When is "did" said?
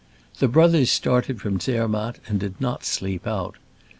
2.39-2.59